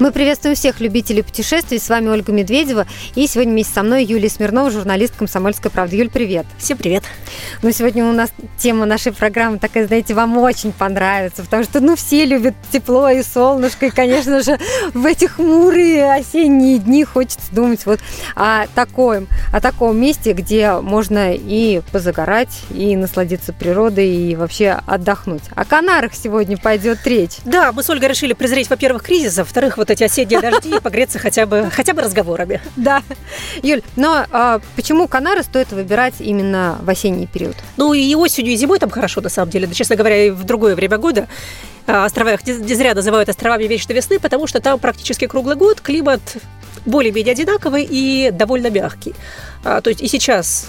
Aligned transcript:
Мы 0.00 0.10
приветствуем 0.10 0.56
всех 0.56 0.80
любителей 0.80 1.22
путешествий. 1.22 1.78
С 1.78 1.88
вами 1.88 2.08
Ольга 2.08 2.32
Медведева. 2.32 2.84
И 3.14 3.28
сегодня 3.28 3.52
вместе 3.52 3.74
со 3.74 3.84
мной 3.84 4.04
Юлия 4.04 4.28
Смирнова, 4.28 4.68
журналист 4.70 5.14
«Комсомольской 5.16 5.70
правды». 5.70 5.96
Юль, 5.96 6.10
привет. 6.10 6.46
Всем 6.58 6.78
привет. 6.78 7.04
Ну, 7.62 7.70
сегодня 7.70 8.04
у 8.04 8.12
нас 8.12 8.30
тема 8.58 8.86
нашей 8.86 9.12
программы 9.12 9.58
такая, 9.58 9.86
знаете, 9.86 10.14
вам 10.14 10.36
очень 10.38 10.72
понравится, 10.72 11.42
потому 11.42 11.62
что, 11.62 11.80
ну, 11.80 11.94
все 11.94 12.24
любят 12.24 12.54
тепло 12.72 13.08
и 13.08 13.22
солнышко, 13.22 13.86
и, 13.86 13.90
конечно 13.90 14.42
же, 14.42 14.58
в 14.94 15.06
эти 15.06 15.26
хмурые 15.26 16.12
осенние 16.12 16.78
дни 16.78 17.04
хочется 17.04 17.54
думать 17.54 17.86
вот 17.86 18.00
о 18.34 18.66
таком, 18.74 19.28
о 19.52 19.60
таком 19.60 19.96
месте, 19.96 20.32
где 20.32 20.72
можно 20.72 21.32
и 21.34 21.82
позагорать, 21.92 22.62
и 22.70 22.96
насладиться 22.96 23.52
природой, 23.52 24.08
и 24.08 24.34
вообще 24.34 24.80
отдохнуть. 24.86 25.42
О 25.54 25.64
Канарах 25.64 26.14
сегодня 26.14 26.58
пойдет 26.58 27.06
речь. 27.06 27.36
Да, 27.44 27.70
мы 27.70 27.84
с 27.84 27.90
Ольгой 27.90 28.08
решили 28.08 28.32
презреть, 28.32 28.68
во-первых, 28.68 29.04
кризис, 29.04 29.38
а 29.38 29.44
во-вторых, 29.44 29.78
вот 29.84 29.90
эти 29.90 30.02
осенние 30.02 30.40
дожди 30.40 30.74
и 30.76 30.80
погреться 30.80 31.18
хотя 31.18 31.44
бы, 31.44 31.68
хотя 31.70 31.92
бы 31.92 32.00
разговорами. 32.00 32.60
Да. 32.76 33.02
Юль, 33.62 33.82
но 33.96 34.24
а, 34.32 34.60
почему 34.76 35.06
Канары 35.08 35.42
стоит 35.42 35.72
выбирать 35.72 36.14
именно 36.20 36.78
в 36.82 36.88
осенний 36.88 37.26
период? 37.26 37.56
Ну 37.76 37.92
и 37.92 38.14
осенью, 38.14 38.54
и 38.54 38.56
зимой 38.56 38.78
там 38.78 38.88
хорошо, 38.88 39.20
на 39.20 39.28
самом 39.28 39.50
деле. 39.50 39.66
Да, 39.66 39.74
честно 39.74 39.96
говоря, 39.96 40.26
и 40.26 40.30
в 40.30 40.44
другое 40.44 40.74
время 40.74 40.96
года 40.96 41.28
а, 41.86 42.06
острова 42.06 42.32
их 42.32 42.46
не 42.46 42.74
зря 42.74 42.94
называют 42.94 43.28
островами 43.28 43.64
вечной 43.64 43.94
весны, 43.94 44.18
потому 44.18 44.46
что 44.46 44.60
там 44.60 44.78
практически 44.78 45.26
круглый 45.26 45.56
год 45.56 45.82
климат 45.82 46.22
более-менее 46.86 47.32
одинаковый 47.32 47.86
и 47.88 48.30
довольно 48.32 48.70
мягкий. 48.70 49.14
А, 49.64 49.82
то 49.82 49.90
есть 49.90 50.02
и 50.02 50.08
сейчас 50.08 50.68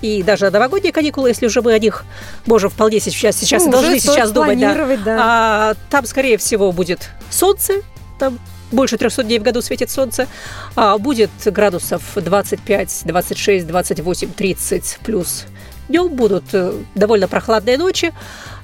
и 0.00 0.24
даже 0.24 0.50
новогодние 0.50 0.92
каникулы, 0.92 1.28
если 1.28 1.46
уже 1.46 1.62
мы 1.62 1.74
о 1.74 1.78
них 1.78 2.04
можем 2.46 2.70
вполне 2.70 2.98
сейчас, 2.98 3.36
сейчас 3.36 3.64
Ну, 3.64 3.70
должны 3.70 4.00
сейчас 4.00 4.32
думать, 4.32 4.58
да. 4.58 4.66
планировать, 4.74 5.04
да. 5.04 5.18
А, 5.20 5.74
там, 5.90 6.06
скорее 6.06 6.38
всего, 6.38 6.72
будет 6.72 7.08
солнце, 7.30 7.82
там 8.22 8.38
больше 8.70 8.96
300 8.98 9.24
дней 9.24 9.40
в 9.40 9.42
году 9.42 9.60
светит 9.62 9.90
солнце, 9.90 10.28
а, 10.76 10.96
будет 10.96 11.30
градусов 11.44 12.02
25, 12.14 13.02
26, 13.04 13.66
28, 13.66 14.32
30 14.32 14.98
плюс. 15.04 15.46
Днем 15.88 16.08
будут 16.08 16.44
э, 16.52 16.72
довольно 16.94 17.26
прохладные 17.26 17.78
ночи. 17.78 18.14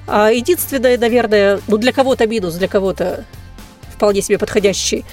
А, 0.07 0.29
единственное, 0.31 0.97
наверное, 0.97 1.59
ну 1.67 1.77
для 1.77 1.91
кого-то 1.91 2.25
минус, 2.25 2.55
для 2.55 2.69
кого-то 2.69 3.25
вполне 3.93 4.21
себе 4.21 4.37
подходящий 4.37 5.03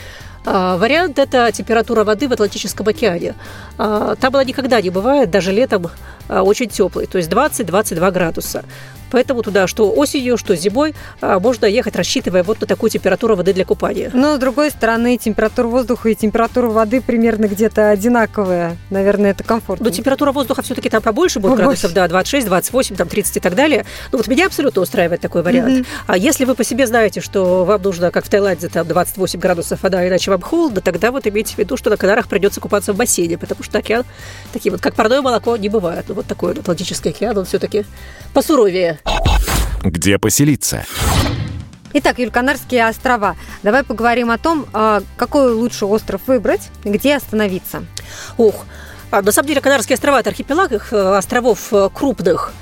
а, 0.44 0.76
вариант– 0.76 1.18
это 1.18 1.50
температура 1.50 2.04
воды 2.04 2.28
в 2.28 2.32
Атлантическом 2.32 2.86
океане. 2.86 3.34
А, 3.78 4.14
Там 4.14 4.32
она 4.36 4.44
никогда 4.44 4.80
не 4.80 4.90
бывает, 4.90 5.28
даже 5.28 5.50
летом 5.50 5.90
очень 6.28 6.68
теплой, 6.68 7.06
то 7.06 7.18
есть 7.18 7.30
20-22 7.30 8.10
градуса. 8.10 8.64
Поэтому 9.10 9.42
туда 9.42 9.66
что 9.66 9.90
осенью, 9.92 10.36
что 10.36 10.56
зимой 10.56 10.94
а, 11.20 11.38
можно 11.38 11.66
ехать, 11.66 11.96
рассчитывая 11.96 12.42
вот 12.42 12.60
на 12.60 12.66
такую 12.66 12.90
температуру 12.90 13.36
воды 13.36 13.52
для 13.52 13.64
купания. 13.64 14.10
Но, 14.12 14.36
с 14.36 14.38
другой 14.38 14.70
стороны, 14.70 15.16
температура 15.16 15.66
воздуха 15.66 16.08
и 16.08 16.14
температура 16.14 16.66
воды 16.68 17.00
примерно 17.00 17.46
где-то 17.46 17.90
одинаковая. 17.90 18.76
Наверное, 18.90 19.30
это 19.30 19.44
комфортно. 19.44 19.86
Но 19.86 19.90
температура 19.90 20.32
воздуха 20.32 20.62
все-таки 20.62 20.88
там 20.88 21.02
побольше 21.02 21.38
будет 21.38 21.52
Побольше. 21.52 21.66
градусов, 21.66 21.92
да, 21.92 22.08
26, 22.08 22.46
28, 22.46 22.96
там 22.96 23.08
30 23.08 23.36
и 23.36 23.40
так 23.40 23.54
далее. 23.54 23.84
Ну 24.12 24.18
вот 24.18 24.26
меня 24.26 24.46
абсолютно 24.46 24.82
устраивает 24.82 25.20
такой 25.20 25.42
вариант. 25.42 25.86
А 26.06 26.16
если 26.16 26.44
вы 26.44 26.54
по 26.54 26.64
себе 26.64 26.86
знаете, 26.86 27.20
что 27.20 27.64
вам 27.64 27.82
нужно, 27.82 28.10
как 28.10 28.24
в 28.24 28.28
Таиланде, 28.28 28.68
там 28.68 28.86
28 28.86 29.38
градусов 29.38 29.82
вода, 29.82 30.06
иначе 30.06 30.30
вам 30.30 30.40
холодно, 30.40 30.80
тогда 30.80 31.12
вот 31.12 31.26
имейте 31.26 31.54
в 31.54 31.58
виду, 31.58 31.76
что 31.76 31.90
на 31.90 31.96
Канарах 31.96 32.28
придется 32.28 32.60
купаться 32.60 32.92
в 32.92 32.96
бассейне, 32.96 33.38
потому 33.38 33.62
что 33.62 33.78
океан 33.78 34.04
такие 34.52 34.72
вот, 34.72 34.80
как 34.80 34.94
парное 34.94 35.22
молоко, 35.22 35.56
не 35.56 35.68
бывает. 35.68 36.06
Ну 36.08 36.14
вот 36.16 36.26
такой 36.26 36.50
вот 36.50 36.58
Атлантический 36.58 37.10
океан, 37.10 37.38
он 37.38 37.44
все-таки 37.44 37.84
посуровее. 38.34 38.98
Где 39.84 40.18
поселиться? 40.18 40.84
Итак, 41.92 42.18
Юль, 42.18 42.30
Канарские 42.30 42.86
острова. 42.86 43.36
Давай 43.62 43.82
поговорим 43.84 44.30
о 44.30 44.38
том, 44.38 44.66
а, 44.72 45.02
какой 45.16 45.52
лучше 45.52 45.86
остров 45.86 46.20
выбрать, 46.26 46.68
где 46.84 47.16
остановиться. 47.16 47.86
Ох, 48.36 48.66
а, 49.10 49.22
на 49.22 49.32
самом 49.32 49.48
деле 49.48 49.60
Канарские 49.60 49.94
острова– 49.94 50.20
это 50.20 50.30
архипелаг 50.30 50.72
их 50.72 50.92
э, 50.92 51.16
островов 51.16 51.72
э, 51.72 51.88
крупных. 51.94 52.52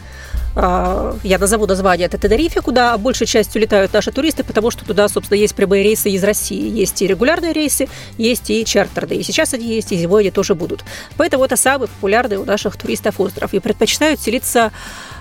А, 0.56 1.16
Я 1.22 1.38
назову 1.38 1.66
название. 1.66 2.06
Это 2.06 2.19
Тенерифе, 2.19 2.60
куда 2.60 2.97
большей 2.98 3.26
частью 3.26 3.60
летают 3.60 3.92
наши 3.92 4.12
туристы, 4.12 4.44
потому 4.44 4.70
что 4.70 4.84
туда, 4.84 5.09
собственно, 5.09 5.38
есть 5.38 5.54
прямые 5.54 5.82
рейсы 5.82 6.10
из 6.10 6.22
России. 6.22 6.69
Есть 6.69 7.03
и 7.03 7.06
регулярные 7.06 7.53
рейсы, 7.53 7.88
есть 8.19 8.50
и 8.50 8.64
чартерные. 8.64 9.20
И 9.20 9.22
сейчас 9.22 9.54
они 9.54 9.66
есть, 9.66 9.93
и 9.93 9.97
зимой 9.97 10.22
они 10.22 10.31
тоже 10.31 10.54
будут. 10.54 10.84
Поэтому 11.16 11.44
это 11.44 11.56
самый 11.56 11.88
популярный 11.88 12.37
у 12.37 12.44
наших 12.44 12.76
туристов 12.76 13.20
остров. 13.20 13.53
И 13.53 13.59
предпочитают 13.59 14.20
селиться 14.20 14.70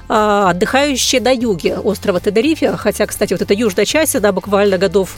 а, 0.08 0.52
отдыхающие 0.52 1.22
на 1.22 1.32
юге 1.32 1.78
острова 1.80 2.20
Тенерифе. 2.20 2.74
Хотя, 2.78 3.06
кстати, 3.08 3.34
вот 3.34 3.42
эта 3.42 3.54
южная 3.54 3.86
часть, 3.86 4.16
она 4.16 4.32
буквально 4.32 4.78
годов 4.78 5.18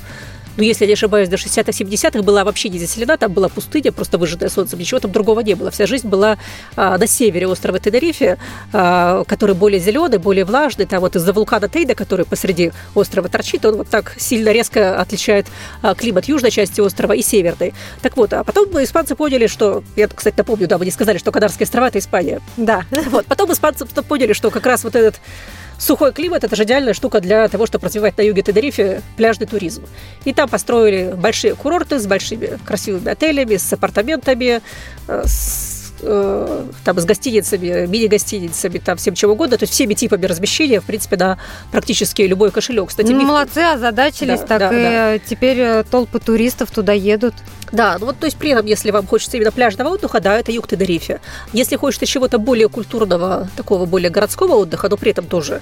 ну, 0.58 0.64
если 0.64 0.86
я 0.86 0.88
не 0.88 0.94
ошибаюсь, 0.94 1.30
до 1.30 1.36
60-х, 1.36 1.72
70-х 1.72 2.22
была 2.22 2.44
вообще 2.44 2.70
не 2.70 2.80
заселена, 2.80 3.18
там 3.18 3.32
была 3.34 3.50
пустыня, 3.50 3.92
просто 3.92 4.18
выжатая 4.18 4.50
солнцем, 4.50 4.80
ничего 4.80 5.00
там 5.00 5.12
другого 5.12 5.42
не 5.42 5.54
было. 5.56 5.72
Вся 5.72 5.86
жизнь 5.86 6.08
была 6.08 6.38
а, 6.76 6.98
на 6.98 7.08
севере 7.08 7.48
острова 7.48 7.80
Тенерифе, 7.80 8.38
а, 8.72 9.24
который 9.26 9.56
более 9.56 9.80
зеленый, 9.80 10.18
более 10.18 10.46
влажный. 10.46 10.86
Там 10.86 11.02
вот 11.02 11.16
из-за 11.16 11.34
вулкана 11.34 11.68
Тейда, 11.68 11.96
который 11.96 12.26
посреди 12.26 12.72
острова 12.94 13.30
торчит, 13.30 13.66
он 13.66 13.78
вот 13.78 13.90
так 13.90 14.16
сильно 14.18 14.52
резко 14.52 15.00
отличает 15.00 15.48
а, 15.82 15.96
климат 15.96 16.26
южной 16.26 16.52
части 16.52 16.82
острова 16.82 17.14
и 17.14 17.22
северной. 17.22 17.74
Так 18.02 18.18
вот, 18.18 18.34
а 18.34 18.44
потом 18.44 18.66
испанцы 18.84 19.16
поняли, 19.16 19.48
что, 19.48 19.84
я, 19.96 20.08
кстати, 20.08 20.36
напомню, 20.38 20.68
да, 20.68 20.78
вы 20.78 20.86
не 20.86 20.92
сказали, 20.92 21.18
что 21.18 21.32
Канарские 21.32 21.66
острова– 21.66 21.88
это 21.90 22.00
Испания. 22.00 22.42
Да. 22.58 22.84
Вот. 23.08 23.26
Потом 23.28 23.52
испанцы 23.52 23.86
поняли, 23.86 24.34
что 24.34 24.50
как 24.50 24.66
раз 24.66 24.84
вот 24.84 24.96
этот 24.96 25.22
сухой 25.78 26.14
климат– 26.14 26.44
это 26.46 26.56
же 26.56 26.64
идеальная 26.64 26.94
штука 26.94 27.22
для 27.22 27.48
того, 27.48 27.66
чтобы 27.66 27.86
развивать 27.86 28.18
на 28.18 28.22
юге 28.22 28.42
Тенерифе 28.42 29.02
пляжный 29.18 29.48
туризм. 29.48 29.84
И 30.24 30.34
там 30.34 30.50
построили 30.50 31.14
большие 31.14 31.56
курорты 31.56 32.00
с 32.00 32.08
большими 32.08 32.58
красивыми 32.66 33.10
отелями, 33.10 33.58
с 33.58 33.72
апартаментами, 33.74 34.62
э, 35.08 35.24
с 35.26 35.75
там, 36.00 37.00
с 37.00 37.06
гостиницами, 37.06 37.86
мини-гостиницами, 37.88 38.78
там, 38.80 38.98
всем 38.98 39.16
чем 39.16 39.32
угодно, 39.32 39.58
то 39.58 39.64
есть 39.64 39.74
всеми 39.74 39.94
типами 39.94 40.26
размещения, 40.26 40.80
в 40.82 40.86
принципе, 40.86 41.18
на 41.18 41.38
практически 41.72 42.22
любой 42.24 42.52
кошелек. 42.52 42.90
Кстати, 42.90 43.12
Ну, 43.12 43.22
молодцы, 43.24 43.60
озадачились, 43.60 44.42
Да, 44.42 44.46
так 44.46 44.60
да, 44.60 44.70
и 44.70 44.72
да. 44.72 45.16
э, 45.16 45.20
теперь 45.26 45.60
э, 45.60 45.84
толпы 45.90 46.20
туристов 46.20 46.72
туда 46.72 46.94
едут. 46.94 47.34
Да, 47.72 47.98
ну 48.00 48.08
вот, 48.08 48.20
то 48.20 48.26
есть 48.26 48.38
при 48.38 48.52
этом, 48.52 48.66
если 48.66 48.92
вам 48.92 49.08
хочется 49.08 49.38
именно 49.38 49.52
пляжного 49.52 49.90
отдыха, 49.90 50.20
да, 50.20 50.38
это 50.38 50.52
юг 50.52 50.68
Тенерифе. 50.68 51.20
Если 51.54 51.76
хочется 51.76 52.06
чего-то 52.06 52.38
более 52.38 52.70
культурного, 52.70 53.50
такого 53.56 53.86
более 53.86 54.10
городского 54.10 54.56
отдыха, 54.56 54.88
но 54.90 54.98
при 54.98 55.12
этом 55.12 55.26
тоже 55.26 55.62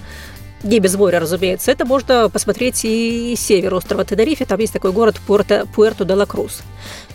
не 0.63 0.79
без 0.79 0.96
моря, 0.96 1.19
разумеется, 1.19 1.72
это 1.72 1.85
можно 1.85 2.29
посмотреть 2.29 2.81
и 2.85 3.35
север 3.38 3.74
острова 3.74 4.06
Тенерифе. 4.06 4.46
Там 4.46 4.59
есть 4.59 4.74
такой 4.74 4.91
город 4.91 5.19
Пуэрто, 5.28 5.68
Пуэрто 5.75 6.06
де 6.06 6.13
ла 6.13 6.25
Крус. 6.25 6.62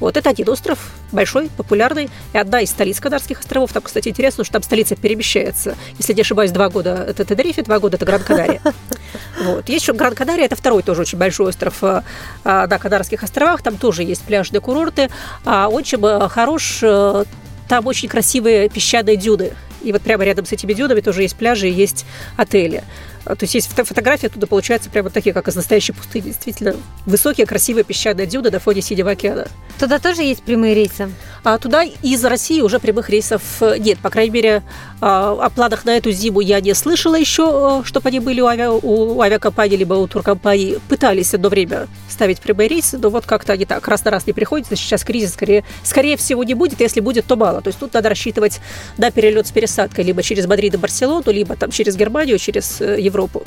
Вот 0.00 0.16
это 0.16 0.30
один 0.30 0.48
остров, 0.48 0.92
большой, 1.12 1.48
популярный, 1.56 2.10
и 2.32 2.38
одна 2.38 2.60
из 2.60 2.70
столиц 2.70 3.00
Канарских 3.00 3.40
островов. 3.40 3.72
Там, 3.72 3.82
кстати, 3.82 4.08
интересно, 4.08 4.44
что 4.44 4.54
там 4.54 4.62
столица 4.62 4.96
перемещается. 4.96 5.76
Если 5.98 6.12
не 6.12 6.20
ошибаюсь, 6.20 6.52
два 6.52 6.68
года 6.68 7.04
это 7.08 7.24
Тенерифе, 7.24 7.62
два 7.62 7.78
года 7.78 7.96
это 7.96 8.06
Гран-Канария. 8.06 8.60
Вот. 9.40 9.68
Есть 9.68 9.82
еще 9.82 9.92
Гран-Канария, 9.94 10.46
это 10.46 10.56
второй 10.56 10.82
тоже 10.82 11.02
очень 11.02 11.16
большой 11.16 11.48
остров 11.48 11.82
э, 11.82 12.02
а, 12.44 12.66
на 12.66 12.78
Канарских 12.78 13.22
островах. 13.22 13.62
Там 13.62 13.76
тоже 13.76 14.02
есть 14.02 14.22
пляжные 14.22 14.60
курорты. 14.60 15.08
А, 15.44 15.68
Очень 15.68 16.04
э, 16.04 16.28
хорош, 16.28 16.80
э, 16.82 17.24
там 17.68 17.86
очень 17.86 18.08
красивые 18.08 18.68
песчаные 18.68 19.16
дюны. 19.16 19.52
И 19.82 19.92
вот 19.92 20.02
прямо 20.02 20.24
рядом 20.24 20.44
с 20.44 20.52
этими 20.52 20.72
дюнами 20.72 21.00
тоже 21.00 21.22
есть 21.22 21.36
пляжи 21.36 21.68
и 21.68 21.72
есть 21.72 22.04
отели. 22.36 22.82
А, 23.24 23.34
То 23.34 23.44
есть 23.44 23.54
есть 23.54 23.68
фото- 23.68 23.84
фотографии 23.84 24.26
оттуда 24.26 24.46
получаются 24.46 24.90
прямо 24.90 25.10
такие, 25.10 25.32
как 25.32 25.48
из 25.48 25.56
настоящей 25.56 25.92
пустыни. 25.92 26.26
Действительно, 26.26 26.74
высокие, 27.06 27.46
красивые 27.46 27.84
песчаные 27.84 28.26
дюны 28.26 28.50
на 28.50 28.58
фоне 28.58 28.82
синего 28.82 29.10
океана. 29.10 29.48
Туда 29.78 29.98
тоже 29.98 30.22
есть 30.22 30.42
прямые 30.42 30.74
рейсы? 30.74 31.10
А 31.44 31.58
туда 31.58 31.82
из 31.82 32.24
России 32.24 32.60
уже 32.60 32.78
прямых 32.78 33.08
рейсов 33.10 33.42
э, 33.60 33.76
нет. 33.78 33.98
По 34.00 34.10
крайней 34.10 34.32
мере, 34.32 34.62
а, 35.00 35.32
о 35.40 35.50
планах 35.50 35.84
на 35.84 35.96
эту 35.96 36.10
зиму 36.10 36.40
я 36.40 36.60
не 36.60 36.74
слышала 36.74 37.14
еще, 37.14 37.82
чтобы 37.84 38.08
они 38.08 38.20
были 38.20 38.40
у, 38.40 38.46
авиа, 38.46 38.70
у 38.70 39.20
авиакомпании 39.20 39.76
либо 39.76 39.94
у 39.94 40.06
туркомпании. 40.08 40.78
Пытались 40.88 41.34
одно 41.34 41.48
время 41.48 41.86
ставить 42.08 42.40
прямые 42.40 42.68
рейсы, 42.68 42.98
но 42.98 43.10
вот 43.10 43.24
как-то 43.24 43.52
они 43.52 43.64
так 43.64 43.86
раз 43.86 44.04
на 44.04 44.10
раз 44.10 44.26
не 44.26 44.32
приходится. 44.32 44.74
Сейчас 44.74 45.04
кризис, 45.04 45.34
скорее, 45.34 45.64
скорее 45.84 46.16
всего, 46.16 46.42
не 46.42 46.54
будет. 46.54 46.80
Если 46.80 47.00
будет, 47.00 47.26
то 47.26 47.36
мало. 47.36 47.60
То 47.62 47.68
есть 47.68 47.78
тут 47.78 47.94
надо 47.94 48.08
рассчитывать 48.08 48.60
на 48.96 49.10
перелет 49.10 49.46
с 49.46 49.52
пересадкой 49.52 50.04
либо 50.04 50.22
через 50.22 50.46
Мадрид 50.46 50.74
и 50.74 50.76
Барселону, 50.76 51.30
либо 51.30 51.54
там 51.56 51.70
через 51.70 51.96
Германию, 51.96 52.38
через 52.38 52.80
э, 52.80 53.00
Европу. 53.08 53.42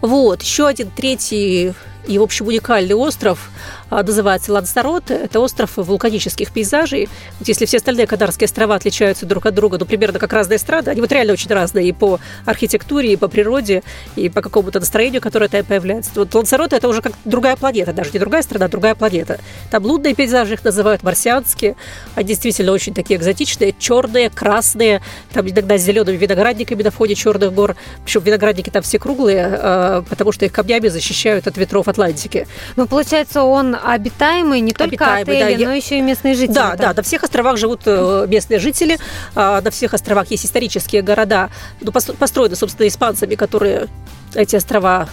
Вот, 0.00 0.42
еще 0.42 0.66
один 0.66 0.90
третий 0.90 1.74
и, 2.06 2.18
в 2.18 2.22
общем, 2.22 2.46
уникальный 2.46 2.94
остров, 2.94 3.50
а, 3.90 4.02
называется 4.02 4.52
Лансароте. 4.52 5.14
Это 5.14 5.40
остров 5.40 5.76
вулканических 5.76 6.50
пейзажей. 6.50 7.08
Вот 7.38 7.48
если 7.48 7.64
все 7.64 7.76
остальные 7.76 8.06
Канарские 8.06 8.46
острова 8.46 8.74
отличаются 8.74 9.26
друг 9.26 9.46
от 9.46 9.54
друга, 9.54 9.78
ну, 9.78 9.86
примерно 9.86 10.18
как 10.18 10.32
разные 10.32 10.58
страны, 10.58 10.88
они 10.88 11.00
вот 11.00 11.12
реально 11.12 11.32
очень 11.34 11.50
разные 11.50 11.88
и 11.88 11.92
по 11.92 12.18
архитектуре, 12.44 13.12
и 13.12 13.16
по 13.16 13.28
природе, 13.28 13.82
и 14.16 14.28
по 14.28 14.42
какому-то 14.42 14.80
настроению, 14.80 15.20
которое 15.20 15.48
там 15.48 15.64
появляется. 15.64 16.10
Вот 16.14 16.34
Лансароте– 16.34 16.76
это 16.78 16.88
уже 16.88 17.02
как 17.02 17.12
другая 17.24 17.56
планета, 17.56 17.92
даже 17.92 18.10
не 18.12 18.18
другая 18.18 18.42
страна, 18.42 18.66
а 18.66 18.68
другая 18.68 18.94
планета. 18.94 19.38
Там 19.70 19.84
лунные 19.84 20.14
пейзажи, 20.14 20.54
их 20.54 20.64
называют 20.64 21.02
марсианские. 21.02 21.76
Они 22.14 22.28
действительно 22.28 22.72
очень 22.72 22.94
такие 22.94 23.18
экзотичные, 23.18 23.74
черные, 23.78 24.28
красные, 24.30 25.02
там 25.32 25.48
иногда 25.48 25.78
с 25.78 25.82
зелеными 25.82 26.16
виноградниками 26.16 26.82
на 26.82 26.90
фоне 26.90 27.14
черных 27.14 27.52
гор. 27.52 27.76
Причем 28.04 28.22
виноградники 28.22 28.70
там 28.70 28.82
все 28.82 28.98
круглые, 28.98 29.46
а, 29.46 30.02
потому 30.08 30.32
что 30.32 30.44
их 30.44 30.52
камнями 30.52 30.88
защищают 30.88 31.46
от 31.46 31.56
ветров 31.56 31.86
Атлантики. 31.94 32.46
Ну, 32.76 32.86
получается, 32.86 33.42
он 33.42 33.76
обитаемый 33.82 34.60
не 34.60 34.72
только 34.72 35.14
обитаемый, 35.14 35.42
отели, 35.42 35.64
да, 35.64 35.70
но 35.70 35.74
еще 35.74 35.98
и 35.98 36.00
местные 36.00 36.34
жители. 36.34 36.54
Да, 36.54 36.76
да, 36.76 36.92
на 36.92 37.02
всех 37.02 37.22
островах 37.22 37.56
живут 37.56 37.82
э, 37.86 38.26
местные 38.28 38.58
жители, 38.58 38.98
на 39.34 39.70
всех 39.70 39.94
островах 39.94 40.30
есть 40.30 40.44
исторические 40.44 41.02
города, 41.02 41.50
ну, 41.80 41.92
построены, 41.92 42.56
собственно, 42.56 42.88
испанцами, 42.88 43.34
которые 43.34 43.88
эти 44.34 44.56
острова 44.56 45.08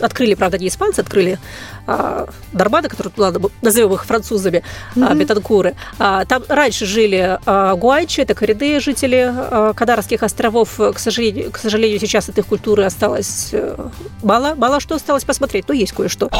открыли, 0.00 0.34
правда, 0.34 0.58
не 0.58 0.68
испанцы, 0.68 1.00
открыли 1.00 1.38
а, 1.86 2.28
Дарбада, 2.52 2.88
которые, 2.88 3.12
ладно, 3.16 3.48
назовем 3.62 3.92
их 3.94 4.04
французами, 4.04 4.62
mm-hmm. 4.94 5.06
а, 5.06 5.14
Бетанкуры. 5.14 5.74
А, 5.98 6.24
там 6.24 6.42
раньше 6.48 6.86
жили 6.86 7.38
а, 7.46 7.74
гуайчи, 7.74 8.20
это 8.20 8.34
коренные 8.34 8.80
жители 8.80 9.32
а, 9.32 9.72
Канарских 9.74 10.22
островов. 10.22 10.76
К 10.76 10.98
сожалению, 10.98 11.50
к 11.50 11.58
сожалению, 11.58 12.00
сейчас 12.00 12.28
от 12.28 12.38
их 12.38 12.46
культуры 12.46 12.84
осталось 12.84 13.50
а, 13.52 13.90
мало, 14.22 14.54
мало 14.54 14.80
что 14.80 14.94
осталось 14.94 15.24
посмотреть, 15.24 15.68
но 15.68 15.74
есть 15.74 15.92
кое-что. 15.92 16.30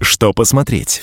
Что 0.00 0.32
посмотреть? 0.32 1.02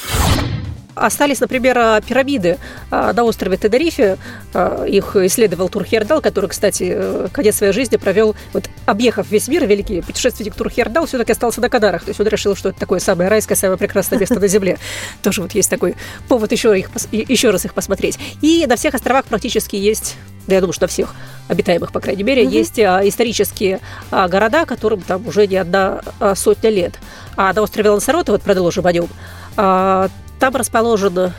Остались, 0.96 1.40
например, 1.40 1.78
а, 1.78 2.02
пирамиды 2.02 2.58
а, 2.92 3.14
на 3.14 3.24
острове 3.24 3.58
Тенерифе. 3.58 4.18
А, 4.54 4.86
их 4.86 5.16
исследовал 5.16 5.70
Тур 5.70 5.84
Хердал, 5.84 6.22
который, 6.22 6.50
кстати, 6.50 6.94
э, 6.96 7.28
конец 7.32 7.58
своей 7.58 7.74
жизни 7.74 7.98
провел, 7.98 8.36
вот, 8.54 8.70
объехав 8.86 9.30
весь 9.30 9.48
мир, 9.48 9.66
великий 9.66 10.02
путешественник 10.02 10.56
Тур 10.56 10.70
Хердал 10.70 11.06
все-таки 11.06 11.32
остался 11.32 11.62
на 11.62 11.70
Кадарах. 11.70 12.04
То 12.04 12.10
есть 12.10 12.20
он 12.20 12.28
решил, 12.28 12.56
что 12.56 12.70
это 12.70 12.80
такое 12.80 13.00
самое 13.00 13.30
райское, 13.30 13.56
самое 13.56 13.78
прекрасное 13.78 14.20
место 14.20 14.40
на 14.40 14.48
Земле. 14.48 14.78
Тоже 15.24 15.42
вот 15.42 15.54
есть 15.54 15.70
такой 15.70 15.96
повод 16.28 16.52
еще, 16.52 16.78
их, 16.78 16.90
еще 17.12 17.50
раз 17.50 17.66
их 17.66 17.74
посмотреть. 17.74 18.20
И 18.42 18.66
на 18.68 18.76
всех 18.76 18.94
островах 18.94 19.26
практически 19.26 19.76
есть 19.76 20.16
да 20.48 20.56
я 20.56 20.62
думаю, 20.62 20.74
что 20.74 20.84
на 20.84 20.88
всех 20.90 21.16
обитаемых, 21.48 21.92
по 21.92 22.02
крайней 22.02 22.24
мере, 22.24 22.44
mm-hmm. 22.44 22.50
есть 22.50 22.80
а, 22.80 23.08
исторические 23.08 23.80
а, 24.12 24.28
города, 24.28 24.66
которым 24.66 25.02
там 25.02 25.26
уже 25.26 25.48
не 25.48 25.56
одна 25.56 26.02
а, 26.20 26.36
сотня 26.36 26.70
лет. 26.70 27.00
А 27.38 27.54
на 27.54 27.62
острове 27.62 27.90
Лансароте, 27.90 28.34
вот 28.34 28.42
продолжим 28.42 28.86
о 28.86 28.92
нем, 28.92 29.08
а, 29.56 30.10
там 30.44 30.58
расположен 30.58 31.32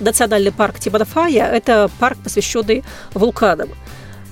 национальный 0.00 0.52
парк 0.52 0.78
Тимофая. 0.78 1.50
Это 1.50 1.90
парк, 1.98 2.18
посвященный 2.22 2.84
вулканам. 3.14 3.70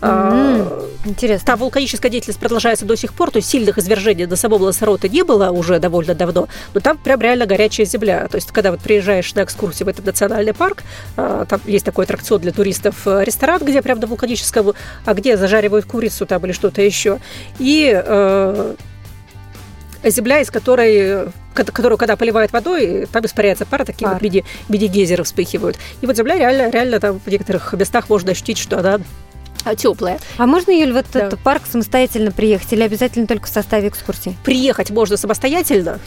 Mm-hmm. 0.03 0.91
Интересно. 1.07 1.47
Там 1.47 1.59
вулканическая 1.61 2.11
деятельность 2.11 2.39
продолжается 2.39 2.85
до 2.85 2.95
сих 2.95 3.15
пор, 3.15 3.31
то 3.31 3.39
есть 3.39 3.49
сильных 3.49 3.79
извержений 3.79 4.27
до 4.27 4.37
самого 4.37 4.65
Лассарота 4.65 5.09
не 5.09 5.25
было 5.25 5.51
уже 5.51 5.79
довольно 5.79 6.15
давно, 6.15 6.47
но 6.75 6.81
там 6.81 6.99
прям 6.99 7.23
реально 7.23 7.47
горячая 7.47 7.87
земля. 7.87 8.29
То 8.29 8.35
есть, 8.35 8.53
когда 8.53 8.71
вот 8.71 8.81
приезжаешь 8.81 9.35
на 9.35 9.45
экскурсию 9.45 9.87
в 9.87 9.89
этот 9.89 10.05
национальный 10.05 10.53
парк, 10.53 10.83
а, 11.17 11.47
там 11.47 11.63
есть 11.65 11.87
такой 11.87 12.05
аттракцион 12.05 12.43
для 12.43 12.53
туристов, 12.53 12.97
э, 13.07 13.25
ресторан, 13.25 13.65
где 13.65 13.81
прям 13.81 13.99
на 13.99 14.07
вулканическом, 14.07 14.75
а 15.07 15.15
где 15.15 15.39
зажаривают 15.39 15.87
курицу 15.87 16.27
там 16.27 16.45
или 16.45 16.53
что-то 16.53 16.83
еще. 16.83 17.19
И 17.59 17.91
э, 17.95 18.75
земля, 20.05 20.41
из 20.41 20.51
которой 20.51 21.31
которую, 21.65 21.99
когда 21.99 22.17
поливают 22.17 22.53
водой, 22.53 23.07
там 23.11 23.25
испаряется 23.25 23.67
пара, 23.67 23.85
такие 23.85 24.05
Пар. 24.05 24.15
вот 24.15 24.23
мини, 24.23 24.45
мини-гейзеры 24.69 25.25
вспыхивают. 25.25 25.77
И 26.01 26.07
вот 26.07 26.17
земля 26.17 26.37
реально, 26.37 26.71
реально 26.71 27.01
там 27.01 27.21
в 27.25 27.27
некоторых 27.29 27.73
местах 27.73 28.09
можно 28.09 28.33
ощутить, 28.33 28.59
что 28.59 28.79
она 28.79 29.01
а, 29.65 29.75
теплая. 29.75 30.21
А 30.39 30.47
можно, 30.47 30.71
Юль, 30.71 30.93
в 30.93 30.97
этот 30.97 31.31
да. 31.31 31.37
парк 31.43 31.63
самостоятельно 31.69 32.31
приехать 32.31 32.73
или 32.73 32.83
обязательно 32.83 33.27
только 33.27 33.47
в 33.47 33.51
составе 33.51 33.89
экскурсии? 33.89 34.37
Приехать 34.45 34.91
можно 34.91 35.17
самостоятельно, 35.17 35.99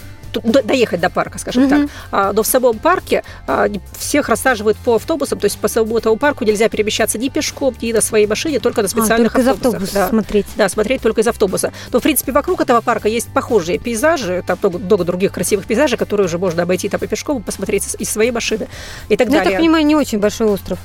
доехать 0.43 0.99
до 0.99 1.09
парка, 1.09 1.39
скажем 1.39 1.63
угу. 1.63 1.69
так. 1.69 1.89
А, 2.11 2.33
но 2.33 2.43
в 2.43 2.47
самом 2.47 2.77
парке 2.79 3.23
а, 3.47 3.67
всех 3.97 4.29
рассаживают 4.29 4.77
по 4.77 4.95
автобусам, 4.95 5.39
то 5.39 5.45
есть 5.45 5.57
по 5.57 5.67
самому 5.67 5.97
этому 5.97 6.17
парку 6.17 6.43
нельзя 6.45 6.69
перемещаться 6.69 7.17
ни 7.17 7.29
пешком, 7.29 7.75
ни 7.81 7.91
на 7.91 8.01
своей 8.01 8.27
машине, 8.27 8.59
только 8.59 8.81
на 8.81 8.87
специальных 8.87 9.35
а, 9.35 9.39
только 9.39 9.51
автобусах. 9.51 9.81
Из 9.81 9.87
автобуса 9.87 9.93
да. 9.93 10.09
смотреть. 10.09 10.45
Да, 10.55 10.69
смотреть 10.69 11.01
только 11.01 11.21
из 11.21 11.27
автобуса. 11.27 11.73
Но, 11.91 11.99
в 11.99 12.03
принципе, 12.03 12.31
вокруг 12.31 12.61
этого 12.61 12.81
парка 12.81 13.07
есть 13.07 13.29
похожие 13.33 13.79
пейзажи, 13.79 14.43
там 14.45 14.57
много, 14.61 14.77
много 14.77 15.03
других 15.03 15.31
красивых 15.31 15.65
пейзажей, 15.65 15.97
которые 15.97 16.25
уже 16.25 16.37
можно 16.37 16.63
обойти 16.63 16.89
там 16.89 17.01
и 17.01 17.07
пешком, 17.07 17.43
посмотреть 17.43 17.95
из 17.97 18.09
своей 18.09 18.31
машины 18.31 18.67
и 19.09 19.17
так 19.17 19.27
но 19.27 19.33
далее. 19.33 19.51
Я 19.51 19.57
так 19.57 19.59
понимаю, 19.59 19.85
не 19.85 19.95
очень 19.95 20.19
большой 20.19 20.47
остров 20.47 20.79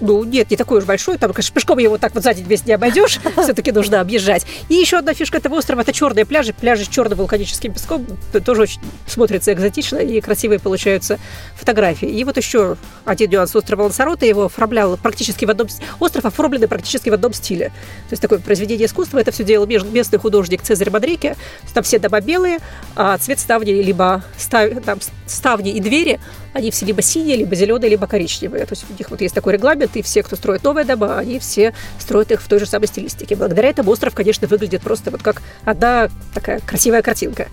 ну, 0.00 0.24
нет, 0.24 0.50
не 0.50 0.56
такой 0.56 0.78
уж 0.78 0.84
большой, 0.84 1.18
там, 1.18 1.32
конечно, 1.32 1.54
пешком 1.54 1.78
его 1.78 1.98
так 1.98 2.14
вот 2.14 2.24
сзади 2.24 2.42
весь 2.42 2.66
не 2.66 2.72
обойдешь, 2.72 3.20
все-таки 3.42 3.72
нужно 3.72 4.00
объезжать. 4.00 4.46
И 4.68 4.74
еще 4.74 4.98
одна 4.98 5.14
фишка 5.14 5.38
этого 5.38 5.56
острова– 5.56 5.80
это 5.82 5.92
черные 5.92 6.24
пляжи, 6.24 6.52
пляжи 6.52 6.84
с 6.84 6.88
черным 6.88 7.18
вулканическим 7.18 7.72
песком, 7.72 8.06
тоже 8.44 8.62
очень 8.62 8.80
смотрится 9.06 9.52
экзотично 9.52 9.98
и 9.98 10.20
красивые 10.20 10.58
получаются 10.58 11.18
фотографии. 11.56 12.08
И 12.08 12.24
вот 12.24 12.36
еще 12.36 12.76
один 13.04 13.30
нюанс 13.30 13.54
острова 13.54 13.82
Лансарота, 13.82 14.26
его 14.26 14.44
оформлял 14.44 14.96
практически 14.96 15.44
в 15.44 15.50
одном... 15.50 15.68
Остров 16.00 16.24
оформленный 16.24 16.68
практически 16.68 17.08
в 17.10 17.14
одном 17.14 17.32
стиле. 17.32 17.68
То 17.68 18.12
есть 18.12 18.22
такое 18.22 18.38
произведение 18.38 18.86
искусства, 18.86 19.18
это 19.18 19.30
все 19.30 19.44
делал 19.44 19.66
местный 19.66 20.18
художник 20.18 20.62
Цезарь 20.62 20.90
Мадрике, 20.90 21.36
там 21.72 21.82
все 21.82 21.98
дома 21.98 22.20
белые, 22.20 22.58
а 22.96 23.16
цвет 23.18 23.38
ставни 23.38 23.70
либо 23.70 24.24
став... 24.36 24.70
там, 24.84 24.98
ставни 25.26 25.72
и 25.72 25.80
двери 25.80 26.20
они 26.54 26.70
все 26.70 26.86
либо 26.86 27.02
синие, 27.02 27.36
либо 27.36 27.54
зеленые, 27.54 27.90
либо 27.90 28.06
коричневые. 28.06 28.64
То 28.64 28.72
есть 28.72 28.86
у 28.88 28.92
них 28.96 29.10
вот 29.10 29.20
есть 29.20 29.34
такой 29.34 29.54
регламент, 29.54 29.96
и 29.96 30.02
все, 30.02 30.22
кто 30.22 30.36
строит 30.36 30.62
новые 30.62 30.84
дома, 30.84 31.18
они 31.18 31.38
все 31.40 31.74
строят 31.98 32.30
их 32.30 32.40
в 32.40 32.48
той 32.48 32.60
же 32.60 32.66
самой 32.66 32.86
стилистике. 32.86 33.36
Благодаря 33.36 33.68
этому 33.68 33.90
остров, 33.90 34.14
конечно, 34.14 34.46
выглядит 34.46 34.80
просто 34.80 35.10
вот 35.10 35.22
как 35.22 35.42
одна 35.64 36.08
такая 36.32 36.60
красивая 36.60 37.02
картинка. 37.02 37.48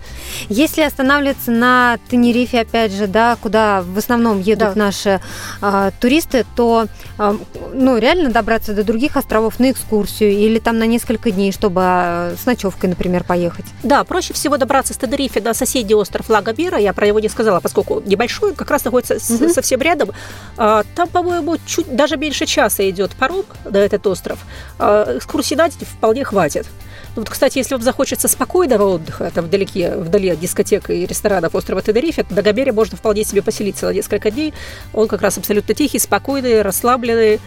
Если 0.49 0.81
останавливаться 0.81 1.51
на 1.51 1.97
Тенерифе, 2.09 2.61
опять 2.61 2.91
же, 2.93 3.07
да, 3.07 3.37
куда 3.41 3.81
в 3.81 3.97
основном 3.97 4.39
едут 4.39 4.75
да. 4.75 4.85
наши 4.85 5.19
а, 5.61 5.91
туристы, 5.99 6.45
то 6.55 6.85
а, 7.17 7.35
ну, 7.73 7.97
реально 7.97 8.29
добраться 8.29 8.73
до 8.73 8.83
других 8.83 9.17
островов 9.17 9.59
на 9.59 9.71
экскурсию 9.71 10.31
или 10.31 10.59
там 10.59 10.77
на 10.77 10.85
несколько 10.85 11.31
дней, 11.31 11.51
чтобы 11.51 11.81
а, 11.83 12.35
с 12.41 12.45
ночевкой, 12.45 12.89
например, 12.89 13.23
поехать? 13.23 13.65
Да, 13.83 14.03
проще 14.03 14.33
всего 14.33 14.57
добраться 14.57 14.93
с 14.93 14.97
Тенерифе 14.97 15.41
на 15.41 15.53
соседний 15.53 15.95
остров 15.95 16.29
Лагомера. 16.29 16.77
Я 16.77 16.93
про 16.93 17.07
него 17.07 17.19
не 17.19 17.29
сказала, 17.29 17.59
поскольку 17.59 18.01
небольшой, 18.05 18.53
как 18.53 18.69
раз 18.71 18.83
находится 18.83 19.15
угу. 19.15 19.49
совсем 19.49 19.81
рядом. 19.81 20.11
А, 20.57 20.83
там, 20.95 21.07
по-моему, 21.07 21.57
чуть 21.65 21.93
даже 21.95 22.17
меньше 22.17 22.45
часа 22.45 22.87
идет 22.89 23.11
паром 23.11 23.43
на 23.65 23.77
этот 23.77 24.05
остров. 24.07 24.39
А, 24.79 25.17
экскурсии 25.17 25.55
на 25.55 25.69
день 25.69 25.87
вполне 25.87 26.23
хватит. 26.23 26.67
Ну, 27.15 27.21
вот, 27.21 27.29
кстати, 27.29 27.57
если 27.57 27.75
вам 27.75 27.83
захочется 27.83 28.27
спокойного 28.27 28.95
отдыха, 28.95 29.31
там 29.33 29.45
вдалеке, 29.45 29.95
вдали 29.95 30.29
от 30.29 30.39
дискотек 30.39 30.89
и 30.89 31.05
ресторанов 31.05 31.55
острова 31.55 31.81
Тенерифе, 31.81 32.25
на 32.29 32.41
Гомере 32.41 32.71
можно 32.71 32.97
вполне 32.97 33.23
себе 33.23 33.41
поселиться 33.41 33.87
на 33.87 33.91
несколько 33.91 34.31
дней. 34.31 34.53
Он 34.93 35.07
как 35.07 35.21
раз 35.21 35.37
абсолютно 35.37 35.73
тихий, 35.73 35.99
спокойный, 35.99 36.61
расслабленный. 36.61 37.39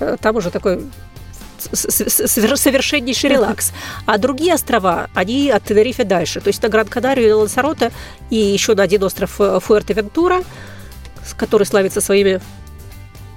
Э, 0.00 0.16
там 0.20 0.36
уже 0.36 0.50
такой 0.50 0.80
совершеннейший 1.60 3.30
релакс. 3.30 3.72
А 4.04 4.18
другие 4.18 4.54
острова, 4.54 5.08
они 5.14 5.50
от 5.50 5.62
Тенерифе 5.62 6.02
дальше. 6.04 6.40
То 6.40 6.48
есть 6.48 6.60
на 6.62 6.68
Гран-Канарию 6.68 7.28
и 7.28 7.32
Лансароте 7.32 7.92
и 8.30 8.36
еще 8.36 8.74
на 8.74 8.82
один 8.82 9.04
остров 9.04 9.40
э, 9.40 9.60
Фуэрте-Вентура– 9.60 10.44
который 11.36 11.64
славится 11.64 12.00
своими 12.00 12.40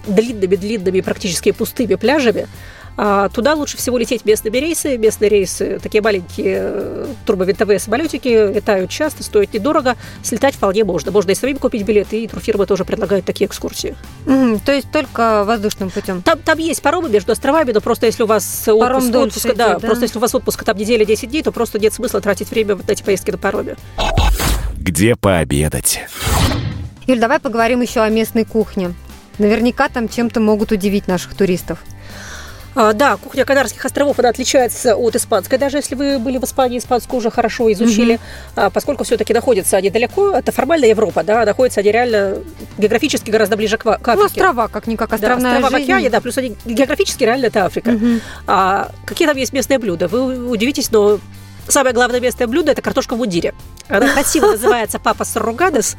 длинными-длинными, 0.07 1.01
практически 1.01 1.51
пустыми 1.51 1.95
пляжами, 1.95 2.47
туда 2.95 3.55
лучше 3.55 3.77
всего 3.77 3.97
лететь 3.97 4.25
местными 4.25 4.57
рейсы. 4.57 4.97
Местные 4.97 5.29
рейсы, 5.29 5.79
такие 5.81 6.01
маленькие 6.01 6.59
э, 6.61 7.07
турбовинтовые 7.25 7.79
самолетики, 7.79 8.53
летают 8.53 8.89
часто, 8.89 9.23
стоят 9.23 9.53
недорого. 9.53 9.95
Слетать 10.23 10.55
вполне 10.55 10.83
можно. 10.83 11.11
Можно 11.11 11.31
и 11.31 11.35
самим 11.35 11.57
купить 11.57 11.83
билеты, 11.83 12.23
и 12.23 12.27
турфирмы 12.27 12.65
тоже 12.65 12.85
предлагают 12.85 13.25
такие 13.25 13.47
экскурсии. 13.47 13.95
Mm, 14.25 14.61
то 14.65 14.71
есть 14.71 14.91
только 14.91 15.43
воздушным 15.43 15.89
путем? 15.89 16.21
Там, 16.21 16.39
там 16.39 16.57
есть 16.57 16.81
паромы 16.81 17.09
между 17.09 17.31
островами, 17.33 17.71
но 17.71 17.81
просто 17.81 18.05
если 18.05 18.23
у 18.23 18.27
вас 18.27 18.63
Паром 18.65 18.97
отпуск, 18.97 19.15
отпуск 19.15 19.45
идет, 19.45 19.57
да, 19.57 19.73
да, 19.73 19.79
просто 19.79 20.05
если 20.05 20.17
у 20.17 20.21
вас 20.21 20.33
отпуск 20.33 20.63
там 20.63 20.77
неделя 20.77 21.05
10 21.05 21.29
дней, 21.29 21.43
то 21.43 21.51
просто 21.51 21.79
нет 21.79 21.93
смысла 21.93 22.21
тратить 22.21 22.49
время 22.49 22.75
на 22.75 22.91
эти 22.91 23.03
поездки 23.03 23.31
на 23.31 23.37
пароме. 23.37 23.75
Где 24.77 25.15
пообедать? 25.15 26.01
Юль, 27.07 27.19
давай 27.19 27.39
поговорим 27.39 27.81
еще 27.81 28.01
о 28.01 28.09
местной 28.09 28.45
кухне. 28.45 28.93
Наверняка 29.37 29.89
там 29.89 30.07
чем-то 30.07 30.39
могут 30.39 30.71
удивить 30.71 31.07
наших 31.07 31.35
туристов. 31.35 31.79
А, 32.75 32.91
да, 32.93 33.15
кухня 33.17 33.45
Канарских 33.45 33.83
островов 33.85 34.19
она 34.19 34.29
отличается 34.29 34.97
от 34.97 35.15
испанской. 35.15 35.57
Даже 35.57 35.77
если 35.77 35.95
вы 35.95 36.19
были 36.19 36.37
в 36.37 36.43
Испании, 36.43 36.77
испанскую 36.77 37.19
уже 37.19 37.31
хорошо 37.31 37.71
изучили, 37.71 38.19
mm-hmm. 38.55 38.71
поскольку 38.71 39.05
все-таки 39.05 39.33
находятся 39.33 39.77
они 39.77 39.89
далеко, 39.89 40.31
это 40.31 40.51
формально 40.51 40.85
Европа, 40.85 41.23
да, 41.23 41.45
находятся 41.45 41.79
они 41.79 41.91
реально 41.91 42.39
географически 42.77 43.31
гораздо 43.31 43.55
ближе 43.55 43.77
к, 43.77 43.83
к 43.83 43.87
Африке. 43.87 44.15
Ну, 44.15 44.25
острова, 44.25 44.67
как-никак, 44.67 45.13
островная 45.13 45.51
да, 45.53 45.57
острова 45.57 45.69
жизнь. 45.69 45.83
в 45.83 45.85
океане, 45.85 46.09
да, 46.09 46.21
плюс 46.21 46.37
они 46.37 46.55
географически 46.65 47.23
реально 47.23 47.45
это 47.45 47.65
Африка. 47.65 47.91
Mm-hmm. 47.91 48.21
А 48.47 48.91
какие 49.05 49.27
там 49.27 49.37
есть 49.37 49.53
местные 49.53 49.79
блюда? 49.79 50.09
Вы 50.09 50.49
удивитесь, 50.49 50.91
но 50.91 51.19
самое 51.69 51.95
главное 51.95 52.19
местное 52.19 52.47
блюдо– 52.47 52.71
это 52.73 52.81
картошка 52.81 53.15
в 53.15 53.17
мундире. 53.17 53.53
Она 53.87 54.09
красиво 54.09 54.47
называется 54.51 54.99
«Папа 54.99 55.23
Саругадес», 55.23 55.95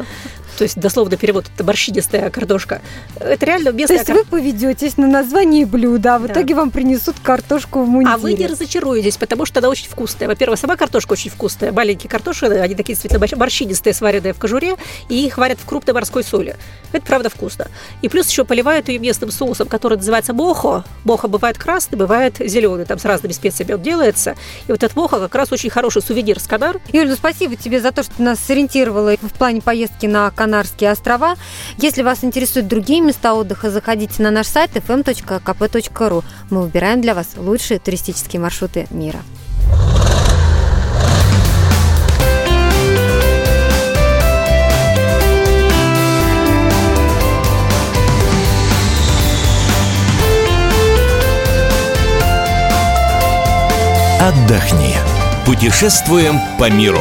то 0.57 0.63
есть 0.65 0.79
дословно 0.79 1.17
перевод 1.17 1.47
это 1.55 1.65
борщинистая 1.65 2.31
картошка. 2.31 2.81
Это 3.21 3.47
реально 3.47 3.71
местная 3.71 4.05
То 4.05 4.13
есть 4.13 4.25
вы 4.25 4.25
поведетесь 4.31 4.97
на 4.97 5.07
название 5.07 5.67
блюда, 5.67 6.17
а 6.17 6.19
в 6.19 6.27
Да. 6.27 6.33
итоге 6.33 6.55
вам 6.55 6.71
принесут 6.71 7.17
картошку 7.23 7.83
в 7.83 7.89
мундире. 7.89 8.15
А 8.15 8.19
вы 8.19 8.33
не 8.35 8.47
разочаруетесь, 8.47 9.17
потому 9.17 9.47
что 9.47 9.61
она 9.61 9.69
очень 9.69 9.89
вкусная. 9.89 10.29
Во-первых, 10.29 10.59
сама 10.59 10.77
картошка 10.77 11.13
очень 11.13 11.31
вкусная. 11.31 11.73
Маленькие 11.73 12.09
картошины, 12.11 12.55
они 12.55 12.75
такие 12.75 12.95
действительно 12.95 13.23
борщ- 13.25 13.37
борщинистые, 13.37 13.95
сваренные 13.95 14.33
в 14.33 14.39
кожуре, 14.39 14.77
и 15.09 15.27
их 15.27 15.39
варят 15.39 15.59
в 15.59 15.65
крупной 15.67 15.95
морской 15.95 16.25
соли. 16.25 16.57
Это 16.93 17.05
правда 17.05 17.29
вкусно. 17.31 17.67
И 18.03 18.09
плюс 18.09 18.29
еще 18.29 18.45
поливают 18.45 18.89
ее 18.89 18.99
местным 18.99 19.31
соусом, 19.31 19.69
который 19.69 19.97
называется 19.99 20.33
мохо. 20.33 20.85
Мохо 21.05 21.29
бывает 21.29 21.59
красный, 21.59 21.99
бывает 21.99 22.37
зеленый, 22.39 22.85
там 22.87 22.99
с 22.99 23.05
разными 23.05 23.33
специями 23.33 23.73
он 23.73 23.83
делается. 23.83 24.35
И 24.67 24.73
вот 24.73 24.83
этот 24.83 24.97
мохо 24.97 25.19
как 25.19 25.35
раз 25.35 25.53
очень 25.53 25.71
хороший 25.71 26.03
сувенир 26.03 26.41
с 26.41 26.47
Канар. 26.47 26.81
Юль, 26.93 27.09
ну 27.09 27.15
спасибо 27.15 27.57
тебе 27.57 27.81
за 27.81 27.93
то, 27.93 28.03
что 28.03 28.13
ты 28.17 28.23
нас 28.23 28.39
сориентировала 28.39 29.15
в 29.21 29.33
плане 29.33 29.61
поездки 29.61 30.07
на 30.07 30.31
Канарские 30.47 30.93
острова. 30.93 31.35
Если 31.79 32.03
вас 32.03 32.23
интересуют 32.23 32.69
другие 32.69 33.01
места 33.01 33.35
отдыха, 33.35 33.69
заходите 33.69 34.23
на 34.23 34.31
наш 34.31 34.47
сайт 34.47 34.71
fm.kp.ru. 34.77 36.23
Мы 36.51 36.63
выбираем 36.63 37.01
для 37.01 37.17
вас 37.17 37.31
лучшие 37.37 37.81
туристические 37.81 38.41
маршруты 38.41 38.87
мира. 38.91 39.19
Отдохни. 54.21 54.95
Путешествуем 55.45 56.39
по 56.57 56.71
миру. 56.71 57.01